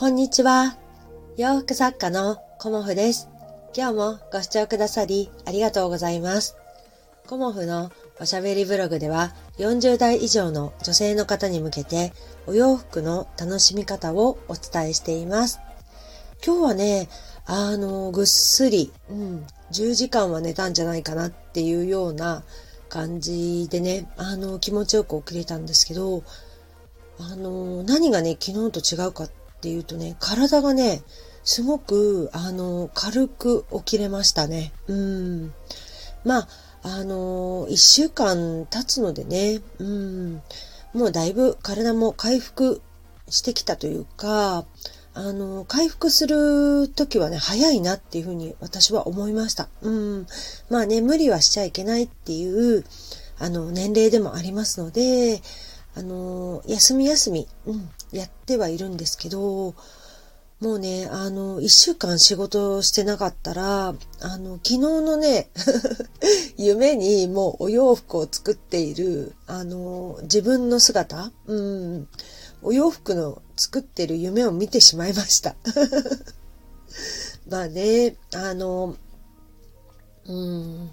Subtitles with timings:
[0.00, 0.78] こんにちは。
[1.36, 3.28] 洋服作家のコモフです。
[3.76, 6.56] 今日もご視聴くださりありがとうございます。
[7.26, 12.14] コモフのおしゃべりブログでは40代以上の女性の方に向けて
[12.46, 15.60] お洋服の楽しみ方をお伝えしています。
[16.42, 17.08] 今日はね、
[17.44, 22.42] あの、ぐっすり、うん、10時間は寝たんじゃないかなっていうような
[22.88, 26.22] 感じでね、あの、気持ちよく起きれたんですけど、
[27.18, 31.02] あの、何がね、昨日と違うかってていうとね、体がね、
[31.44, 34.72] すごく、あの、軽く起きれましたね。
[34.88, 35.52] うん。
[36.24, 36.48] まあ、
[36.82, 40.42] あの、一週間経つのでね、うん。
[40.92, 42.82] もうだいぶ体も回復
[43.28, 44.64] してきたというか、
[45.12, 49.68] あの、回復する時はね、早いなっていうふうに私は思いました。
[49.82, 50.26] うん。
[50.68, 52.84] まあね、無理はしちゃいけないっていう、
[53.38, 55.42] あの、年齢でもありますので、
[55.94, 59.74] あの、休み休み、うん、やってはいるんですけど、
[60.60, 63.94] もうね、あの、一週間仕事してなかったら、あ
[64.36, 65.48] の、昨日のね、
[66.58, 72.08] 夢にもうお洋服を作っている、あの、自分の姿、うん、
[72.62, 75.56] お洋服の作ってる夢を見てしまいました。
[77.48, 78.96] まあね、あの、
[80.26, 80.90] うん、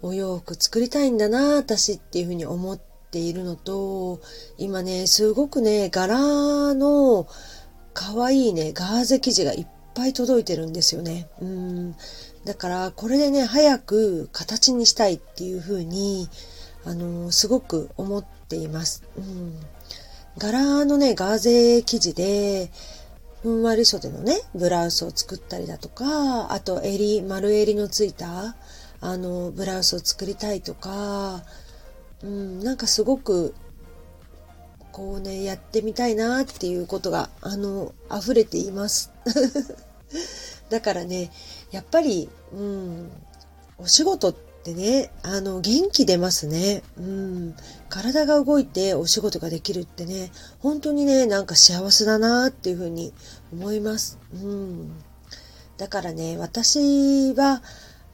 [0.00, 4.20] お洋服作りたいんだな、私っていうふうに思って、ているのと、
[4.56, 7.28] 今ね、すごくね、柄の
[7.92, 11.28] 可愛いね、ガーゼ生地がいっぱい届いてるんですよね。
[11.40, 11.94] うん。
[12.46, 16.28] だから、これでね、早く形にしたいっていうふうに、
[16.84, 19.04] あのすごく思っています。
[19.16, 19.54] うん。
[20.38, 22.72] 柄のね、ガーゼ生地で、
[23.42, 28.56] ふんわり袖のね、ブラウスを作ったりだとか、あと襟、丸襟のついた、
[29.00, 31.44] あの、ブラウスを作りたいとか、
[32.22, 33.54] うん、なんかすごく
[34.92, 39.10] こうねやってみたいなっていうことがあの溢れています。
[40.68, 41.30] だからね
[41.70, 43.10] やっぱり、うん、
[43.78, 47.54] お仕事ってねあの元気出ますね、うん、
[47.88, 50.30] 体が動いてお仕事ができるってね
[50.60, 53.12] 本当にねなんか幸せだなっていうふうに
[53.52, 54.92] 思います、うん、
[55.78, 57.62] だからね私は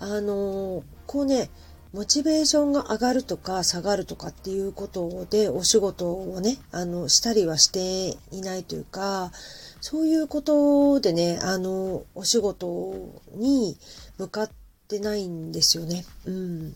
[0.01, 1.51] あのこうね
[1.93, 9.33] モチベーションが上がるとか下がるとかっていうことでお仕事をね、あの、したりはしていないというか、
[9.81, 13.79] そういうことでね、あの、お仕事に
[14.19, 14.51] 向かっ
[14.89, 16.05] てないんですよね。
[16.27, 16.75] うん。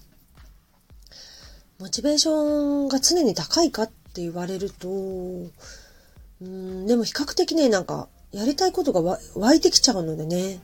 [1.79, 10.61] モチベーションが常に高いかって言われると、うん、でも比較的ね、なんか、やりたいことが湧いてきちゃうのでね、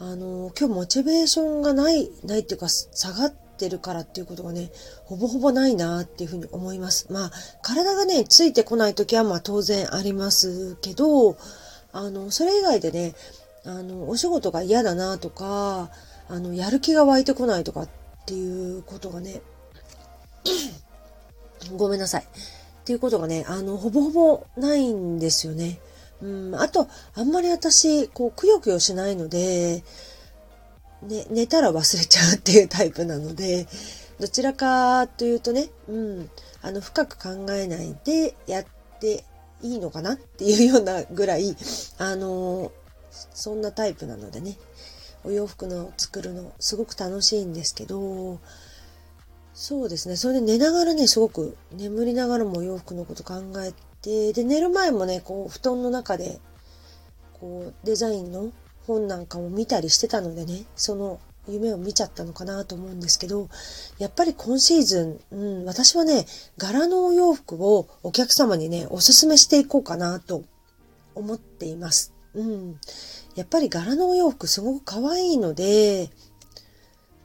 [0.00, 4.70] あの、今日モチベーションがない、ないっていうか、下がって、ってるからっていうことがね、
[5.04, 7.10] ほぼほぼないなっていうふうに思います。
[7.10, 7.30] まあ、
[7.62, 11.36] 体がね、ついてこない時はまあ当然ありますけど、
[11.92, 13.14] あの、それ以外でね、
[13.64, 15.90] あの、お仕事が嫌だなとか、
[16.28, 17.88] あの、やる気が湧いてこないとかっ
[18.26, 19.40] ていうことがね、
[21.76, 22.22] ごめんなさい。
[22.22, 22.26] っ
[22.84, 25.80] ていうことがね、あの、ほぼほぼないんですよね。
[26.22, 29.82] うん、あと、あんまり私、こう、くよくよしないので、
[31.06, 33.66] ね、寝たら忘れちゃうっていうタイプなので、
[34.18, 36.30] どちらかというとね、うん、
[36.62, 38.66] あの、深く考えないでやっ
[39.00, 39.24] て
[39.62, 41.56] いいのかなっていうようなぐらい、
[41.98, 42.72] あの、
[43.10, 44.56] そんなタイプなのでね、
[45.24, 48.38] お洋服の作るのすごく楽しいんですけど、
[49.54, 56.40] そうですね、それで寝ながらね、すごく眠りながらもお洋服のこと考えて、で、寝る前もね、こう、布団の中で、
[57.40, 58.52] こう、デザインの
[58.86, 63.48] 本なんかも見たりしてたのでね、その夢を見ちゃったのかなと思うんですけど、
[63.98, 66.26] やっぱり今シーズン、うん、私はね、
[66.58, 70.44] 柄のお洋服をお客様にね、おすすめしていこうかなと
[71.14, 72.12] 思っています。
[72.34, 72.80] うん。
[73.34, 76.10] やっぱり柄のお洋服すごく可愛いので、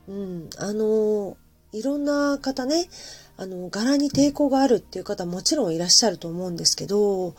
[0.07, 1.38] うん、あの、
[1.73, 2.89] いろんな方ね、
[3.37, 7.34] あの、柄に抵抗があるっていう方もちろんいらっしゃると思うんですけど、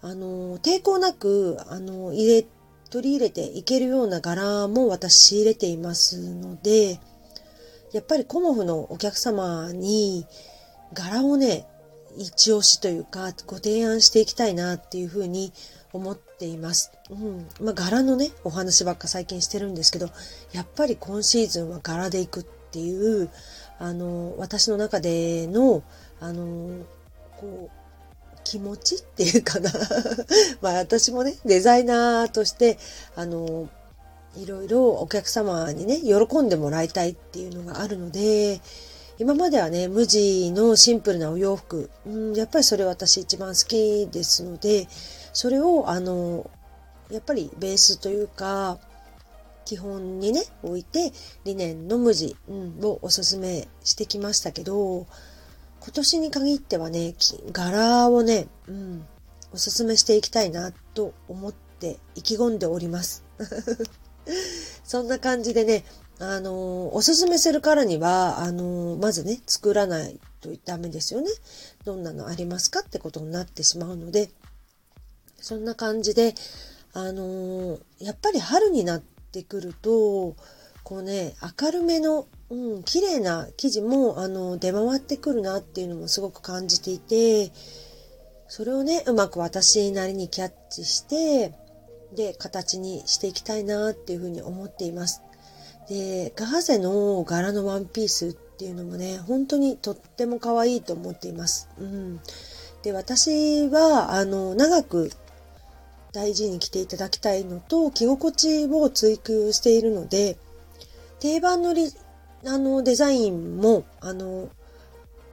[0.00, 2.46] あの、抵抗なく、あの、入れ
[2.90, 7.00] 取り入れていけるような柄も私仕入れていますので、
[7.92, 10.26] やっぱりコモフのお客様に
[10.92, 11.66] 柄をね、
[12.16, 15.52] 一押しというか、ご提案していきたいなっていうふうに
[15.92, 16.92] 思っています。
[17.10, 17.48] うん。
[17.60, 20.08] まあ、柄のね、お話ばっか最近してるんですけど、
[20.52, 23.30] やっぱり今シーズンは柄でいくっていう、
[23.78, 25.82] あの、私の中での、
[26.20, 26.84] あの、
[27.38, 27.77] こう、
[28.48, 29.70] 気持ちっていうかな。
[30.62, 32.78] まあ私もね、デザイナーとして、
[33.14, 33.68] あの、
[34.38, 38.62] いろいろお客様にね、喜んでもらいたいっていうのがあるので、
[39.18, 44.88] 今まではね、無地のシンプルなお洋服、うん、やっぱりそれ私一番好きですので、
[45.34, 46.48] それを、あの、
[47.10, 48.78] やっぱりベースというか、
[49.66, 51.12] 基本にね、置いて、
[51.44, 55.06] 理念の無地、うん、をおすすめしてきましたけど、
[55.88, 57.14] 今年に限ってはね、
[57.50, 59.06] 柄をね、うん、
[59.54, 63.24] おすすめしていきたいなと思って意気込んでおります。
[64.84, 65.86] そんな感じでね、
[66.18, 71.30] あの、おすすめするからには、あの、まずね、作らないとダメですよね。
[71.86, 74.28] どんなのありますかってことになってしまうので、
[75.40, 76.34] そんな感じで、
[76.92, 79.02] あの、やっぱり春になっ
[79.32, 80.36] てくると、
[80.88, 87.52] こうね、明るめの、うん、綺麗な生地も、あの、出回ってくるなっていうのもすごく感じていて、
[88.48, 91.52] それをね、うまく私なりにキャッチして、
[92.16, 95.20] で、形にしていきたいなっていうふうに思っています。
[95.90, 101.68] で、ガーゼの柄のワンピースっていうのもね、本当にとっても可愛いと思っています。
[101.78, 102.18] うん。
[102.82, 105.10] で、私は、あの、長く
[106.12, 110.38] 大事に着ていただきたいのと、着心地を追求しているので、
[111.20, 111.92] 定番のリ
[112.46, 114.48] あのデザインも、あの、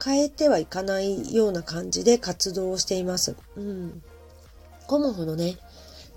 [0.04, 3.36] 変えてはいかないような感じで活動をしています。
[3.56, 4.02] うん。
[4.86, 5.56] コモフのね、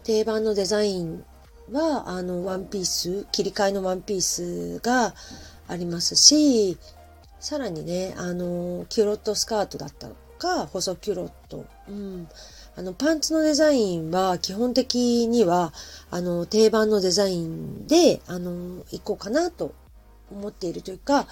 [0.03, 1.23] 定番のデザイン
[1.71, 5.13] は、あの、ワンピース、切り替えのワンピースが
[5.67, 6.77] ありますし、
[7.39, 11.65] さらにね、あの、キュロットスカートだったか、細キュロット。
[11.87, 12.27] うん。
[12.79, 15.73] あの、パンツのデザインは基本的には、
[16.11, 19.73] あの、定番のデザインで、あの、行こうかなと
[20.31, 21.27] 思っているというか、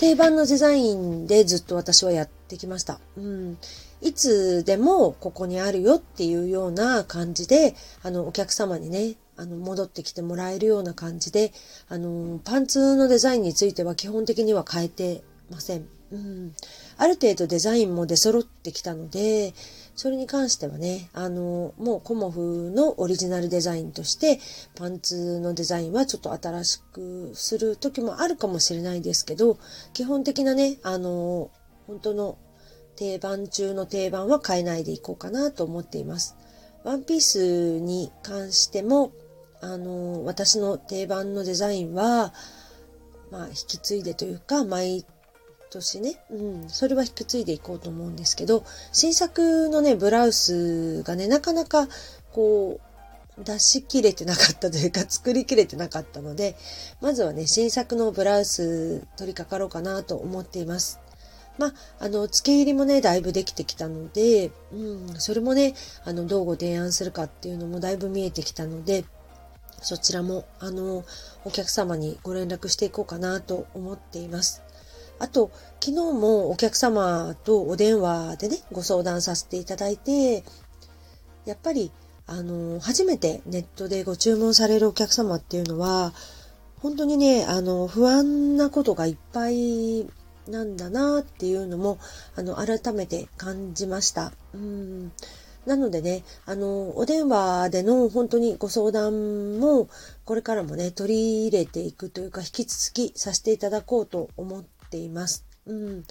[0.00, 2.98] 定番のデザインでずっと私はやってきました。
[3.16, 3.56] うん。
[4.00, 11.52] いつでもここにあるよっていうような感じで、あの、お客様にね、あの、戻ってきてもらえるような感じで、
[11.88, 15.22] あの、パンツのデザインについては基本的には変えて
[15.52, 15.99] ません。
[16.12, 16.54] うん。
[16.96, 19.54] ある程度デザインも出揃ってきたので、
[19.94, 24.40] それに関してはね、あの、もうコモフのオリジナルデザインとして、
[24.74, 29.58] パンツのデザインはちょっと新しくする時もあるかもしれないですけど、
[29.92, 31.50] 基本的なね、あの、
[31.86, 32.38] 本当の
[32.96, 36.36] 定番中の定番は変えないでいこうかなと思っています。
[36.82, 39.12] ワンピースに関しても、
[39.60, 42.32] あの、私の定番のデザインは、
[43.30, 45.04] まあ、引き継いでというか、毎
[45.70, 51.88] 年ね、うん、それは引き継いでいこうと思うんですけど、新作のね、ブラウスがね、なかなか、
[52.32, 52.80] こ
[53.38, 56.56] う、出し切れてなかったというか、 作りきれてなかったので、
[57.00, 60.98] まずはね、新作のブラウス取り掛かろうかなと思っています。
[61.58, 65.74] まあ、あの、付け入りもね、だいぶできてきたので、うん、それもね、
[66.04, 69.04] あの、どうご提案するかっていうのもだいぶ見えてきたので、
[69.82, 71.04] そちらも、あの、
[71.44, 74.62] お客様にご連絡していこうかなと思っています。
[75.20, 75.50] あと、
[75.80, 80.42] 昨日もお客様とお電話でね、ご相談させていただいて、
[81.44, 81.92] やっぱり、
[82.26, 86.14] あの、初めてネットでご注文されるお客様っていうのは、
[86.80, 90.06] 本当にね、あの、不安なことがいっぱい
[90.48, 91.98] なんだなっていうのも、
[92.34, 94.32] あの、改めて感じました。
[94.54, 95.12] うん。
[95.66, 99.90] なのでね、あの、お電話での本当にご相談も、
[100.24, 105.46] これからもね、取り入れていくというか、引き続きさせていただこうと思ってています。
[105.66, 106.04] うん。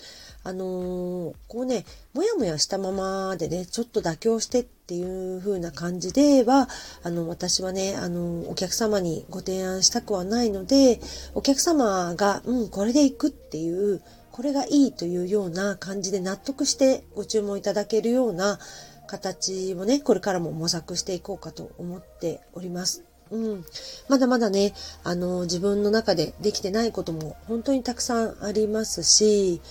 [0.43, 6.69] あのー、こうね、もやもやしたままでね、ちょっと妥協してっていう風な感じでは、
[7.04, 10.99] あの、私はね、あの、お客様にご提案したくはないので、
[11.33, 14.01] お客様が、うん、これで行くっていう、
[14.31, 18.59] これがいいというような感じで納得してご注文いただけるような
[19.07, 23.08] 形をね、これからも模索していこうかと思っております。
[23.31, 23.66] うん。
[24.07, 29.62] まだまだね、あの、自分の中でできてないことも本当にたくさんありますし、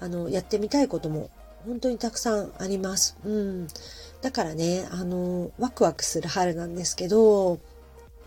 [0.00, 1.30] あの、やってみたいことも
[1.66, 3.16] 本当にたくさんあります。
[3.24, 3.68] うん。
[4.22, 7.58] だからね、あの、ワクワクする春なんですけど、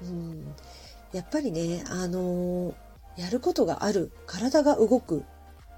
[0.01, 0.53] うん、
[1.13, 2.73] やっぱりね、あの、
[3.15, 5.23] やることがある、体が動く、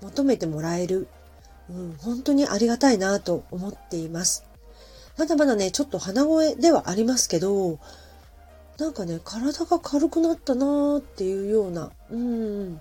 [0.02, 1.08] 求めてもらえる、
[1.70, 4.46] うん、本当にありがたいなと思っています。
[5.18, 7.80] まだまだね、ちょっと鼻声ではありますけど、
[8.78, 12.80] なんかね、体が軽くなったなーっていうような、うん、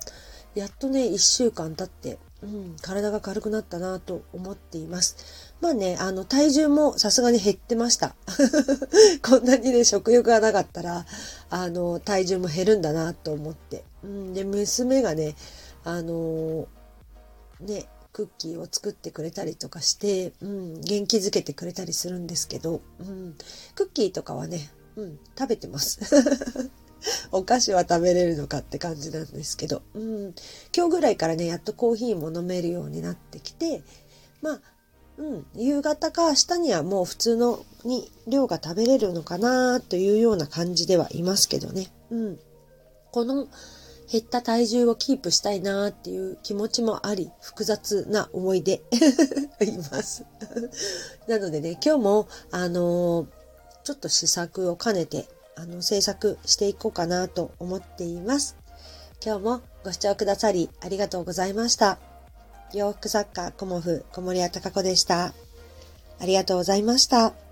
[0.53, 5.53] やっとね、一週間経って、うん、体が軽くなったなと思っています。
[5.61, 8.15] まあね、あの、体重もさすがに減ってました。
[9.23, 11.05] こんなにね、食欲がなかったら、
[11.49, 13.85] あの、体重も減るんだなと思って。
[14.03, 15.35] うん、で、娘がね、
[15.85, 16.67] あの
[17.61, 23.35] ね、クッキーを作ってくれたりとかして、うん、元気づけてくれたりするんですけど、うん、
[23.75, 25.99] クッキーとかはね、うん、食べてます。
[27.31, 30.33] お菓子は食べれるのかって感じなんですけど、うん、
[30.75, 33.83] 今日ぐらいからね、やっとコーヒーも飲めるようになってきて、
[34.41, 34.61] まあ、
[35.17, 41.87] うん、夕方か明日にはもう普通のに量が食べれるのかなというような感じではいますけどね。
[42.09, 42.39] うん。
[43.11, 43.47] この
[44.11, 48.81] 減った体重をキープしたいなっていう気持ちもあり、複雑な思い出
[49.61, 50.25] います。
[51.27, 53.27] なのでね、今日も、あのー、
[53.85, 58.57] ちょっと試作を兼ねて、あの、制作していこうかなと思っています。
[59.23, 61.99] 今日もご視聴くださりありがとうございました。
[62.73, 65.33] 洋服作家コモフ小森屋隆子でした。
[66.19, 67.44] ありがとうございました。